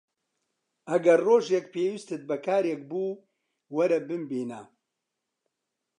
[0.89, 3.21] ئەگەر ڕۆژێک پێویستت بە کارێک بوو،
[3.75, 4.61] وەرە بمبینە.